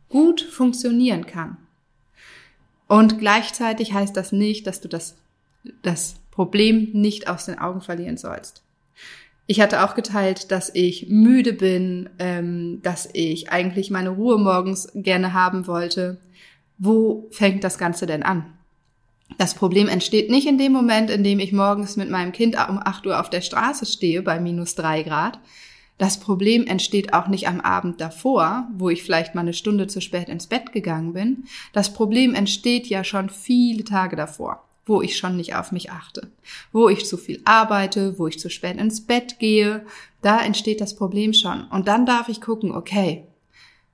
gut 0.08 0.40
funktionieren 0.40 1.26
kann. 1.26 1.58
Und 2.92 3.18
gleichzeitig 3.18 3.94
heißt 3.94 4.14
das 4.14 4.32
nicht, 4.32 4.66
dass 4.66 4.82
du 4.82 4.86
das, 4.86 5.16
das 5.80 6.16
Problem 6.30 6.90
nicht 6.92 7.26
aus 7.26 7.46
den 7.46 7.58
Augen 7.58 7.80
verlieren 7.80 8.18
sollst. 8.18 8.62
Ich 9.46 9.62
hatte 9.62 9.82
auch 9.82 9.94
geteilt, 9.94 10.50
dass 10.50 10.70
ich 10.74 11.08
müde 11.08 11.54
bin, 11.54 12.10
ähm, 12.18 12.80
dass 12.82 13.08
ich 13.14 13.50
eigentlich 13.50 13.90
meine 13.90 14.10
Ruhe 14.10 14.36
morgens 14.36 14.92
gerne 14.94 15.32
haben 15.32 15.66
wollte. 15.66 16.18
Wo 16.76 17.28
fängt 17.30 17.64
das 17.64 17.78
Ganze 17.78 18.04
denn 18.04 18.22
an? 18.22 18.44
Das 19.38 19.54
Problem 19.54 19.88
entsteht 19.88 20.28
nicht 20.28 20.46
in 20.46 20.58
dem 20.58 20.72
Moment, 20.72 21.08
in 21.08 21.24
dem 21.24 21.40
ich 21.40 21.52
morgens 21.52 21.96
mit 21.96 22.10
meinem 22.10 22.32
Kind 22.32 22.56
um 22.68 22.78
8 22.78 23.06
Uhr 23.06 23.18
auf 23.18 23.30
der 23.30 23.40
Straße 23.40 23.86
stehe 23.86 24.20
bei 24.20 24.38
minus 24.38 24.74
drei 24.74 25.02
Grad. 25.02 25.40
Das 25.98 26.18
Problem 26.18 26.66
entsteht 26.66 27.14
auch 27.14 27.28
nicht 27.28 27.48
am 27.48 27.60
Abend 27.60 28.00
davor, 28.00 28.68
wo 28.74 28.90
ich 28.90 29.02
vielleicht 29.02 29.34
mal 29.34 29.42
eine 29.42 29.52
Stunde 29.52 29.86
zu 29.86 30.00
spät 30.00 30.28
ins 30.28 30.46
Bett 30.46 30.72
gegangen 30.72 31.12
bin. 31.12 31.44
Das 31.72 31.92
Problem 31.92 32.34
entsteht 32.34 32.86
ja 32.88 33.04
schon 33.04 33.30
viele 33.30 33.84
Tage 33.84 34.16
davor 34.16 34.64
wo 34.84 35.00
ich 35.00 35.16
schon 35.16 35.36
nicht 35.36 35.54
auf 35.54 35.72
mich 35.72 35.90
achte, 35.90 36.30
wo 36.72 36.88
ich 36.88 37.06
zu 37.06 37.16
viel 37.16 37.40
arbeite, 37.44 38.18
wo 38.18 38.26
ich 38.26 38.38
zu 38.38 38.50
spät 38.50 38.78
ins 38.78 39.02
Bett 39.02 39.38
gehe, 39.38 39.86
da 40.22 40.40
entsteht 40.40 40.80
das 40.80 40.96
Problem 40.96 41.32
schon. 41.32 41.64
Und 41.68 41.88
dann 41.88 42.06
darf 42.06 42.28
ich 42.28 42.40
gucken, 42.40 42.72
okay, 42.72 43.24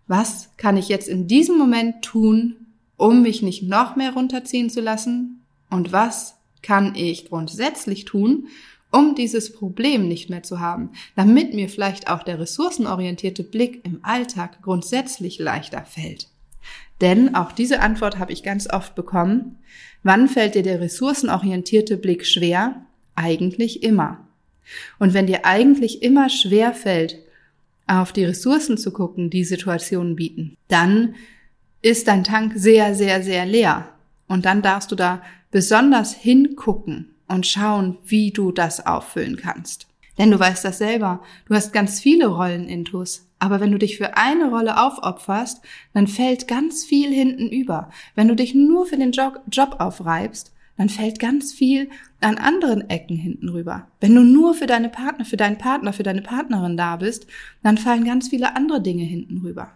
was 0.07 0.51
kann 0.57 0.77
ich 0.77 0.89
jetzt 0.89 1.09
in 1.09 1.29
diesem 1.29 1.59
Moment 1.59 2.03
tun, 2.03 2.57
um 2.97 3.23
mich 3.23 3.43
nicht 3.43 3.63
noch 3.63 3.97
mehr 3.97 4.15
runterziehen 4.15 4.71
zu 4.71 4.81
lassen? 4.81 5.45
Und 5.71 5.93
was 5.93 6.37
kann 6.63 6.95
ich 6.95 7.29
grundsätzlich 7.29 8.07
tun, 8.07 8.49
um 8.91 9.15
dieses 9.15 9.53
Problem 9.53 10.09
nicht 10.09 10.31
mehr 10.31 10.43
zu 10.43 10.61
haben, 10.61 10.91
damit 11.17 11.55
mir 11.55 11.69
vielleicht 11.69 12.09
auch 12.09 12.23
der 12.23 12.39
ressourcenorientierte 12.39 13.45
Blick 13.45 13.85
im 13.85 14.01
Alltag 14.03 14.63
grundsätzlich 14.63 15.39
leichter 15.39 15.85
fällt? 15.85 16.29
Denn 17.01 17.35
auch 17.35 17.53
diese 17.53 17.81
Antwort 17.81 18.19
habe 18.19 18.33
ich 18.33 18.43
ganz 18.43 18.69
oft 18.69 18.95
bekommen. 18.95 19.59
Wann 20.03 20.29
fällt 20.29 20.55
dir 20.55 20.63
der 20.63 20.81
ressourcenorientierte 20.81 21.97
Blick 21.97 22.27
schwer? 22.27 22.83
Eigentlich 23.15 23.83
immer. 23.83 24.27
Und 24.99 25.15
wenn 25.15 25.27
dir 25.27 25.45
eigentlich 25.45 26.03
immer 26.03 26.29
schwer 26.29 26.73
fällt, 26.73 27.19
auf 27.87 28.13
die 28.13 28.25
Ressourcen 28.25 28.77
zu 28.77 28.93
gucken, 28.93 29.31
die 29.31 29.45
Situationen 29.45 30.17
bieten, 30.17 30.57
dann 30.69 31.15
ist 31.81 32.09
dein 32.09 32.25
Tank 32.25 32.53
sehr, 32.57 32.95
sehr, 32.95 33.23
sehr 33.23 33.47
leer. 33.47 33.89
Und 34.27 34.45
dann 34.45 34.61
darfst 34.61 34.91
du 34.93 34.97
da 34.97 35.23
besonders 35.51 36.15
hingucken 36.15 37.15
und 37.29 37.47
schauen, 37.47 37.99
wie 38.05 38.31
du 38.31 38.53
das 38.53 38.87
auffüllen 38.87 39.37
kannst. 39.37 39.87
Denn 40.19 40.31
du 40.31 40.39
weißt 40.39 40.65
das 40.65 40.79
selber. 40.79 41.23
Du 41.47 41.55
hast 41.55 41.73
ganz 41.73 42.01
viele 42.01 42.27
Rollen 42.27 42.69
intus. 42.69 43.25
Aber 43.39 43.61
wenn 43.61 43.71
du 43.71 43.79
dich 43.79 43.97
für 43.97 44.17
eine 44.17 44.51
Rolle 44.51 44.83
aufopferst, 44.83 45.61
dann 45.95 46.09
fällt 46.09 46.49
ganz 46.49 46.85
viel 46.85 47.13
hinten 47.13 47.49
über. 47.49 47.91
Wenn 48.17 48.27
du 48.27 48.35
dich 48.35 48.55
nur 48.55 48.87
für 48.87 48.97
den 48.97 49.13
Job, 49.13 49.41
Job 49.51 49.77
aufreibst, 49.79 50.53
dann 50.77 50.89
fällt 50.89 51.19
ganz 51.19 51.53
viel 51.53 51.91
an 52.21 52.39
anderen 52.39 52.89
Ecken 52.89 53.17
hinten 53.17 53.49
rüber. 53.49 53.89
Wenn 54.01 54.15
du 54.15 54.23
nur 54.23 54.55
für 54.55 54.67
deine 54.67 54.89
Partner, 54.89 55.25
für 55.25 55.37
deinen 55.37 55.59
Partner, 55.59 55.93
für 55.93 56.03
deine 56.03 56.23
Partnerin 56.23 56.77
da 56.77 56.97
bist, 56.97 57.27
dann 57.63 57.79
fallen 57.79 58.05
ganz 58.05 58.29
viele 58.29 58.57
andere 58.57 58.81
Dinge 58.81 59.05
hinten 59.05 59.39
rüber. 59.39 59.73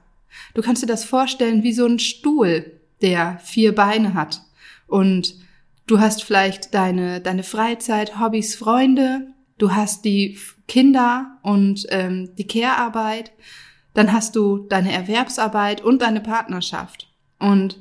Du 0.55 0.63
kannst 0.63 0.83
dir 0.83 0.87
das 0.87 1.05
vorstellen 1.05 1.63
wie 1.63 1.73
so 1.73 1.87
ein 1.87 1.99
Stuhl, 1.99 2.73
der 3.01 3.39
vier 3.43 3.75
Beine 3.75 4.15
hat. 4.15 4.43
Und 4.87 5.35
du 5.87 6.01
hast 6.01 6.25
vielleicht 6.25 6.75
deine, 6.75 7.21
deine 7.21 7.43
Freizeit, 7.43 8.19
Hobbys, 8.19 8.55
Freunde, 8.55 9.29
du 9.59 9.73
hast 9.73 10.05
die 10.05 10.39
Kinder 10.69 11.39
und 11.43 11.87
ähm, 11.91 12.35
die 12.37 12.47
Care-Arbeit, 12.47 13.33
dann 13.95 14.13
hast 14.13 14.37
du 14.37 14.59
deine 14.59 14.93
Erwerbsarbeit 14.93 15.83
und 15.83 16.03
deine 16.03 16.21
Partnerschaft. 16.21 17.13
Und 17.39 17.79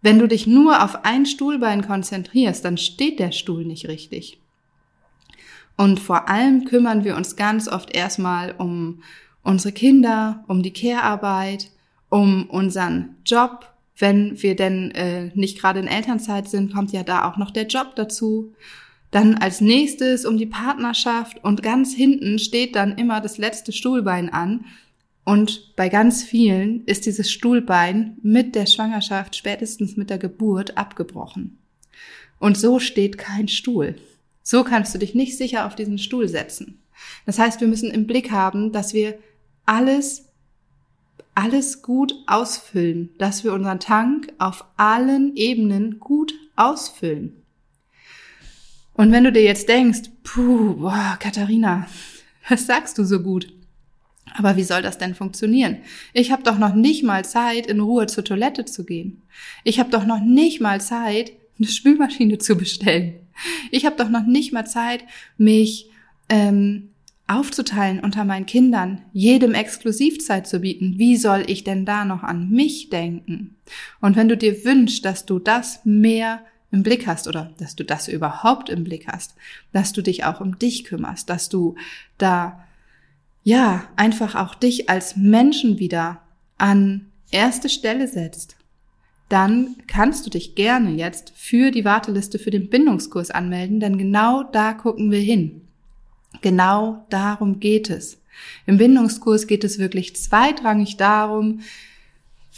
wenn 0.00 0.18
du 0.18 0.28
dich 0.28 0.46
nur 0.46 0.82
auf 0.82 1.04
ein 1.04 1.26
Stuhlbein 1.26 1.86
konzentrierst, 1.86 2.64
dann 2.64 2.78
steht 2.78 3.18
der 3.18 3.32
Stuhl 3.32 3.64
nicht 3.64 3.88
richtig. 3.88 4.40
Und 5.76 5.98
vor 5.98 6.28
allem 6.28 6.64
kümmern 6.64 7.04
wir 7.04 7.16
uns 7.16 7.36
ganz 7.36 7.68
oft 7.68 7.94
erstmal 7.94 8.52
um 8.52 9.02
unsere 9.42 9.72
Kinder, 9.72 10.44
um 10.46 10.62
die 10.62 10.72
Care-Arbeit, 10.72 11.70
um 12.08 12.48
unseren 12.48 13.16
Job. 13.26 13.73
Wenn 13.96 14.42
wir 14.42 14.56
denn 14.56 14.90
äh, 14.92 15.30
nicht 15.34 15.58
gerade 15.60 15.80
in 15.80 15.86
Elternzeit 15.86 16.48
sind, 16.48 16.74
kommt 16.74 16.92
ja 16.92 17.02
da 17.02 17.28
auch 17.28 17.36
noch 17.36 17.50
der 17.50 17.66
Job 17.66 17.94
dazu. 17.96 18.52
Dann 19.10 19.36
als 19.36 19.60
nächstes 19.60 20.24
um 20.24 20.36
die 20.36 20.46
Partnerschaft 20.46 21.44
und 21.44 21.62
ganz 21.62 21.94
hinten 21.94 22.40
steht 22.40 22.74
dann 22.74 22.98
immer 22.98 23.20
das 23.20 23.38
letzte 23.38 23.72
Stuhlbein 23.72 24.28
an. 24.32 24.64
Und 25.24 25.76
bei 25.76 25.88
ganz 25.88 26.24
vielen 26.24 26.84
ist 26.84 27.06
dieses 27.06 27.30
Stuhlbein 27.30 28.18
mit 28.22 28.54
der 28.56 28.66
Schwangerschaft, 28.66 29.36
spätestens 29.36 29.96
mit 29.96 30.10
der 30.10 30.18
Geburt, 30.18 30.76
abgebrochen. 30.76 31.58
Und 32.40 32.58
so 32.58 32.80
steht 32.80 33.16
kein 33.16 33.48
Stuhl. 33.48 33.96
So 34.42 34.64
kannst 34.64 34.94
du 34.94 34.98
dich 34.98 35.14
nicht 35.14 35.38
sicher 35.38 35.66
auf 35.66 35.76
diesen 35.76 35.98
Stuhl 35.98 36.28
setzen. 36.28 36.82
Das 37.24 37.38
heißt, 37.38 37.60
wir 37.60 37.68
müssen 37.68 37.90
im 37.90 38.06
Blick 38.06 38.30
haben, 38.30 38.72
dass 38.72 38.92
wir 38.92 39.18
alles, 39.64 40.26
alles 41.34 41.82
gut 41.82 42.14
ausfüllen, 42.26 43.10
dass 43.18 43.44
wir 43.44 43.52
unseren 43.52 43.80
Tank 43.80 44.32
auf 44.38 44.64
allen 44.76 45.36
Ebenen 45.36 45.98
gut 46.00 46.34
ausfüllen. 46.56 47.42
Und 48.94 49.10
wenn 49.10 49.24
du 49.24 49.32
dir 49.32 49.42
jetzt 49.42 49.68
denkst, 49.68 50.10
puh, 50.22 50.74
boah, 50.74 51.16
Katharina, 51.18 51.86
was 52.48 52.66
sagst 52.66 52.98
du 52.98 53.04
so 53.04 53.20
gut? 53.20 53.52
Aber 54.36 54.56
wie 54.56 54.64
soll 54.64 54.82
das 54.82 54.98
denn 54.98 55.14
funktionieren? 55.14 55.78
Ich 56.12 56.32
habe 56.32 56.42
doch 56.42 56.58
noch 56.58 56.74
nicht 56.74 57.04
mal 57.04 57.24
Zeit, 57.24 57.66
in 57.66 57.80
Ruhe 57.80 58.06
zur 58.06 58.24
Toilette 58.24 58.64
zu 58.64 58.84
gehen. 58.84 59.22
Ich 59.62 59.78
habe 59.78 59.90
doch 59.90 60.04
noch 60.04 60.20
nicht 60.20 60.60
mal 60.60 60.80
Zeit, 60.80 61.32
eine 61.58 61.68
Spülmaschine 61.68 62.38
zu 62.38 62.56
bestellen. 62.56 63.14
Ich 63.70 63.86
habe 63.86 63.96
doch 63.96 64.08
noch 64.08 64.26
nicht 64.26 64.52
mal 64.52 64.66
Zeit, 64.66 65.04
mich 65.36 65.90
ähm, 66.28 66.90
aufzuteilen 67.26 68.00
unter 68.00 68.24
meinen 68.24 68.46
Kindern, 68.46 69.02
jedem 69.12 69.54
Exklusivzeit 69.54 70.46
zu 70.46 70.60
bieten. 70.60 70.98
Wie 70.98 71.16
soll 71.16 71.44
ich 71.46 71.64
denn 71.64 71.86
da 71.86 72.04
noch 72.04 72.22
an 72.22 72.50
mich 72.50 72.90
denken? 72.90 73.56
Und 74.00 74.16
wenn 74.16 74.28
du 74.28 74.36
dir 74.36 74.64
wünschst, 74.64 75.04
dass 75.04 75.24
du 75.24 75.38
das 75.38 75.80
mehr 75.84 76.40
im 76.70 76.82
Blick 76.82 77.06
hast 77.06 77.28
oder 77.28 77.52
dass 77.58 77.76
du 77.76 77.84
das 77.84 78.08
überhaupt 78.08 78.68
im 78.68 78.84
Blick 78.84 79.06
hast, 79.06 79.34
dass 79.72 79.92
du 79.92 80.02
dich 80.02 80.24
auch 80.24 80.40
um 80.40 80.58
dich 80.58 80.84
kümmerst, 80.84 81.30
dass 81.30 81.48
du 81.48 81.76
da 82.18 82.64
ja 83.42 83.84
einfach 83.96 84.34
auch 84.34 84.54
dich 84.54 84.90
als 84.90 85.16
Menschen 85.16 85.78
wieder 85.78 86.20
an 86.58 87.06
erste 87.30 87.68
Stelle 87.68 88.06
setzt, 88.06 88.56
dann 89.28 89.76
kannst 89.86 90.26
du 90.26 90.30
dich 90.30 90.54
gerne 90.54 90.90
jetzt 90.90 91.32
für 91.34 91.70
die 91.70 91.84
Warteliste 91.84 92.38
für 92.38 92.50
den 92.50 92.68
Bindungskurs 92.68 93.30
anmelden, 93.30 93.80
denn 93.80 93.96
genau 93.96 94.42
da 94.42 94.74
gucken 94.74 95.10
wir 95.10 95.20
hin. 95.20 95.63
Genau 96.44 97.06
darum 97.08 97.58
geht 97.58 97.88
es. 97.88 98.20
Im 98.66 98.76
Bindungskurs 98.76 99.46
geht 99.46 99.64
es 99.64 99.78
wirklich 99.78 100.14
zweitrangig 100.14 100.98
darum, 100.98 101.60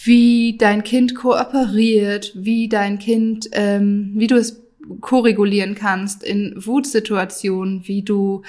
wie 0.02 0.56
dein 0.58 0.82
Kind 0.82 1.14
kooperiert, 1.14 2.32
wie 2.34 2.68
dein 2.68 2.98
Kind, 2.98 3.48
ähm, 3.52 4.10
wie 4.16 4.26
du 4.26 4.34
es 4.34 4.60
koregulieren 5.00 5.76
kannst 5.76 6.24
in 6.24 6.54
Wutsituationen, 6.56 7.86
wie 7.86 8.02
du 8.02 8.42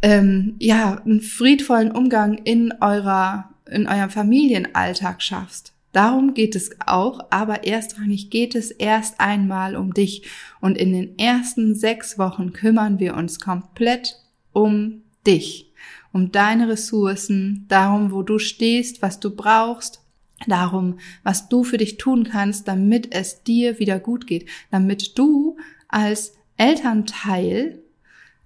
ähm, 0.00 0.54
ja 0.60 1.02
einen 1.04 1.20
friedvollen 1.20 1.90
Umgang 1.90 2.38
in 2.44 2.72
eurer 2.80 3.50
in 3.68 3.88
eurem 3.88 4.10
Familienalltag 4.10 5.22
schaffst. 5.22 5.72
Darum 5.90 6.34
geht 6.34 6.54
es 6.54 6.70
auch, 6.86 7.18
aber 7.30 7.64
erstrangig 7.66 8.30
geht 8.30 8.54
es 8.54 8.70
erst 8.70 9.18
einmal 9.18 9.74
um 9.74 9.92
dich. 9.92 10.22
Und 10.60 10.78
in 10.78 10.92
den 10.92 11.18
ersten 11.18 11.74
sechs 11.74 12.16
Wochen 12.16 12.52
kümmern 12.52 13.00
wir 13.00 13.16
uns 13.16 13.40
komplett 13.40 14.20
um 14.54 15.02
dich, 15.26 15.70
um 16.12 16.32
deine 16.32 16.68
Ressourcen, 16.68 17.66
darum, 17.68 18.10
wo 18.12 18.22
du 18.22 18.38
stehst, 18.38 19.02
was 19.02 19.20
du 19.20 19.30
brauchst, 19.34 20.00
darum, 20.46 20.98
was 21.22 21.48
du 21.48 21.64
für 21.64 21.76
dich 21.76 21.98
tun 21.98 22.24
kannst, 22.24 22.66
damit 22.68 23.14
es 23.14 23.42
dir 23.42 23.78
wieder 23.78 23.98
gut 23.98 24.26
geht, 24.26 24.48
damit 24.70 25.18
du 25.18 25.58
als 25.88 26.34
Elternteil 26.56 27.80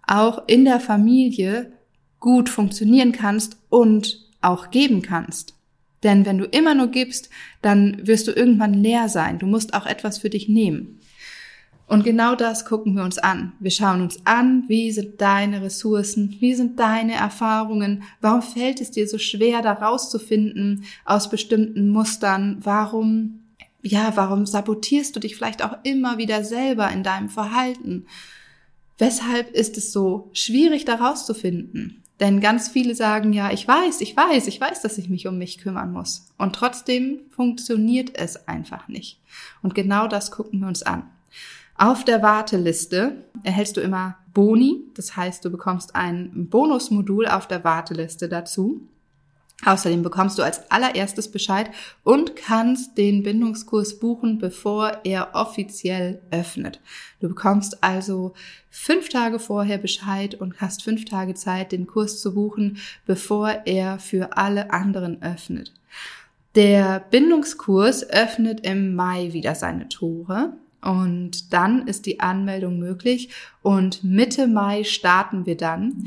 auch 0.06 0.48
in 0.48 0.64
der 0.64 0.80
Familie 0.80 1.72
gut 2.20 2.48
funktionieren 2.48 3.12
kannst 3.12 3.58
und 3.68 4.26
auch 4.40 4.70
geben 4.70 5.02
kannst. 5.02 5.54
Denn 6.02 6.24
wenn 6.24 6.38
du 6.38 6.44
immer 6.44 6.74
nur 6.74 6.88
gibst, 6.88 7.28
dann 7.60 8.06
wirst 8.06 8.28
du 8.28 8.32
irgendwann 8.32 8.74
leer 8.74 9.08
sein. 9.08 9.38
Du 9.38 9.46
musst 9.46 9.74
auch 9.74 9.86
etwas 9.86 10.18
für 10.18 10.30
dich 10.30 10.48
nehmen. 10.48 11.00
Und 11.88 12.04
genau 12.04 12.35
das 12.35 12.66
gucken 12.66 12.95
wir 12.97 13.02
uns 13.02 13.16
an. 13.16 13.54
Wir 13.61 13.71
schauen 13.71 14.02
uns 14.02 14.21
an, 14.26 14.64
wie 14.68 14.92
sind 14.92 15.23
deine 15.23 15.62
Ressourcen, 15.62 16.37
wie 16.38 16.54
sind 16.54 16.78
deine 16.78 17.14
Erfahrungen, 17.14 18.02
warum 18.21 18.42
fällt 18.42 18.83
es 18.83 18.90
dir 18.90 19.09
so 19.09 19.16
schwer, 19.16 19.62
da 19.62 19.73
rauszufinden 19.73 20.85
aus 21.07 21.30
bestimmten 21.30 21.88
Mustern, 21.88 22.59
warum, 22.61 23.40
ja, 23.83 24.12
warum 24.16 24.45
sabotierst 24.45 25.16
du 25.16 25.21
dich 25.21 25.35
vielleicht 25.35 25.64
auch 25.64 25.78
immer 25.83 26.18
wieder 26.18 26.45
selber 26.45 26.90
in 26.90 27.02
deinem 27.02 27.30
Verhalten? 27.30 28.04
Weshalb 28.99 29.52
ist 29.52 29.78
es 29.78 29.90
so 29.90 30.28
schwierig, 30.35 30.85
da 30.85 30.97
rauszufinden? 30.97 32.04
Denn 32.21 32.40
ganz 32.40 32.68
viele 32.68 32.95
sagen 32.95 33.33
ja, 33.33 33.50
ich 33.50 33.66
weiß, 33.66 34.02
ich 34.02 34.14
weiß, 34.14 34.49
ich 34.49 34.61
weiß, 34.61 34.83
dass 34.83 34.99
ich 34.99 35.09
mich 35.09 35.26
um 35.26 35.38
mich 35.38 35.57
kümmern 35.57 35.92
muss. 35.92 36.26
Und 36.37 36.54
trotzdem 36.54 37.21
funktioniert 37.30 38.11
es 38.18 38.47
einfach 38.47 38.88
nicht. 38.88 39.23
Und 39.62 39.75
genau 39.75 40.07
das 40.07 40.30
gucken 40.30 40.61
wir 40.61 40.68
uns 40.68 40.83
an. 40.83 41.04
Auf 41.80 42.04
der 42.04 42.23
Warteliste 42.23 43.25
erhältst 43.44 43.76
du 43.76 43.80
immer 43.80 44.16
Boni. 44.35 44.82
Das 44.94 45.16
heißt, 45.16 45.44
du 45.44 45.50
bekommst 45.50 45.94
ein 45.94 46.49
Bonusmodul 46.50 47.28
auf 47.28 47.47
der 47.47 47.62
Warteliste 47.62 48.28
dazu. 48.28 48.80
Außerdem 49.64 50.02
bekommst 50.02 50.38
du 50.38 50.42
als 50.42 50.70
allererstes 50.73 51.30
Bescheid 51.30 51.70
und 52.02 52.35
kannst 52.35 52.99
den 52.99 53.23
Bindungskurs 53.23 54.00
buchen, 54.00 54.38
bevor 54.38 55.00
er 55.04 55.30
offiziell 55.35 56.20
öffnet. 56.32 56.80
Du 57.20 57.28
bekommst 57.28 57.82
also 57.82 58.35
fünf 58.70 59.08
Tage 59.08 59.38
vorher 59.38 59.78
Bescheid 59.78 60.35
und 60.35 60.61
hast 60.61 60.82
fünf 60.82 61.04
Tage 61.04 61.35
Zeit, 61.35 61.70
den 61.70 61.87
Kurs 61.87 62.20
zu 62.20 62.35
buchen, 62.35 62.78
bevor 63.06 63.50
er 63.66 64.00
für 64.00 64.37
alle 64.37 64.73
anderen 64.73 65.23
öffnet. 65.23 65.73
Der 66.56 67.04
Bindungskurs 67.11 68.08
öffnet 68.11 68.66
im 68.66 68.97
Mai 68.97 69.32
wieder 69.32 69.54
seine 69.54 69.88
Tore. 69.88 70.54
Und 70.80 71.52
dann 71.52 71.88
ist 71.88 72.06
die 72.06 72.20
Anmeldung 72.20 72.78
möglich 72.78 73.30
und 73.62 74.04
Mitte 74.04 74.47
Mai 74.47 74.85
starten 74.85 75.44
wir 75.44 75.56
dann 75.56 76.04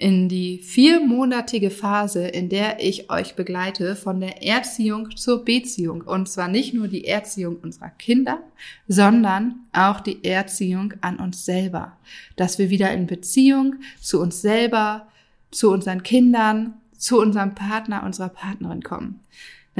in 0.00 0.30
die 0.30 0.58
viermonatige 0.58 1.68
Phase, 1.68 2.26
in 2.26 2.48
der 2.48 2.82
ich 2.82 3.10
euch 3.10 3.34
begleite 3.34 3.94
von 3.96 4.18
der 4.18 4.42
Erziehung 4.42 5.14
zur 5.14 5.44
Beziehung. 5.44 6.00
Und 6.00 6.26
zwar 6.26 6.48
nicht 6.48 6.72
nur 6.72 6.88
die 6.88 7.06
Erziehung 7.06 7.56
unserer 7.56 7.90
Kinder, 7.90 8.40
sondern 8.88 9.56
auch 9.74 10.00
die 10.00 10.24
Erziehung 10.24 10.94
an 11.02 11.18
uns 11.18 11.44
selber. 11.44 11.98
Dass 12.36 12.58
wir 12.58 12.70
wieder 12.70 12.90
in 12.92 13.06
Beziehung 13.06 13.76
zu 14.00 14.20
uns 14.22 14.40
selber, 14.40 15.06
zu 15.50 15.70
unseren 15.70 16.02
Kindern, 16.02 16.74
zu 16.96 17.20
unserem 17.20 17.54
Partner, 17.54 18.02
unserer 18.02 18.30
Partnerin 18.30 18.82
kommen. 18.82 19.20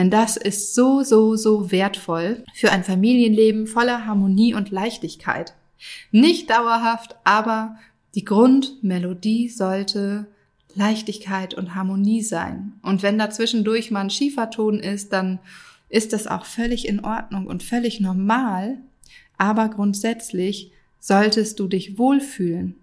Denn 0.01 0.09
das 0.09 0.39
ist 0.39 0.75
so, 0.75 1.03
so, 1.03 1.37
so 1.37 1.71
wertvoll 1.71 2.43
für 2.55 2.73
ein 2.73 2.85
Familienleben 2.85 3.67
voller 3.67 4.07
Harmonie 4.07 4.55
und 4.55 4.71
Leichtigkeit. 4.71 5.53
Nicht 6.11 6.49
dauerhaft, 6.49 7.17
aber 7.25 7.77
die 8.15 8.25
Grundmelodie 8.25 9.51
sollte 9.51 10.25
Leichtigkeit 10.75 11.53
und 11.53 11.75
Harmonie 11.75 12.23
sein. 12.23 12.73
Und 12.81 13.03
wenn 13.03 13.19
dazwischendurch 13.19 13.91
mal 13.91 14.01
ein 14.01 14.09
Schieferton 14.09 14.81
ist, 14.81 15.13
dann 15.13 15.39
ist 15.91 16.15
das 16.15 16.27
auch 16.27 16.47
völlig 16.47 16.89
in 16.89 17.05
Ordnung 17.05 17.47
und 17.47 17.63
völlig 17.63 18.01
normal. 18.01 18.79
Aber 19.37 19.69
grundsätzlich 19.69 20.73
solltest 20.99 21.61
du 21.61 21.69
dich 21.69 21.99
wohlfühlen 21.99 22.75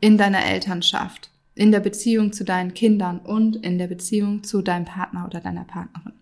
in 0.00 0.16
deiner 0.16 0.42
Elternschaft, 0.42 1.32
in 1.54 1.70
der 1.70 1.80
Beziehung 1.80 2.32
zu 2.32 2.44
deinen 2.44 2.72
Kindern 2.72 3.18
und 3.18 3.56
in 3.56 3.76
der 3.76 3.88
Beziehung 3.88 4.42
zu 4.42 4.62
deinem 4.62 4.86
Partner 4.86 5.26
oder 5.26 5.40
deiner 5.40 5.64
Partnerin. 5.64 6.14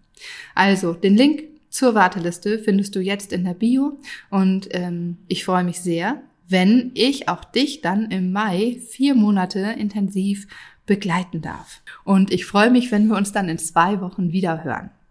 Also, 0.54 0.92
den 0.92 1.16
Link 1.16 1.44
zur 1.70 1.94
Warteliste 1.94 2.59
findest 2.59 2.96
du 2.96 3.00
jetzt 3.00 3.33
in 3.33 3.44
der 3.44 3.54
Bio 3.54 3.98
und 4.28 4.68
ähm, 4.72 5.18
ich 5.28 5.44
freue 5.44 5.64
mich 5.64 5.80
sehr, 5.80 6.22
wenn 6.48 6.90
ich 6.94 7.28
auch 7.28 7.44
dich 7.44 7.80
dann 7.80 8.11
im 8.11 8.33
Mai 8.33 8.80
vier 8.90 9.14
Monate 9.14 9.61
intensiv 9.78 10.48
begleiten 10.85 11.40
darf. 11.40 11.83
Und 12.02 12.33
ich 12.33 12.44
freue 12.44 12.70
mich, 12.70 12.90
wenn 12.90 13.06
wir 13.06 13.16
uns 13.16 13.30
dann 13.30 13.48
in 13.48 13.59
zwei 13.59 14.00
Wochen 14.00 14.33
wieder 14.33 14.64
hören. 14.64 14.90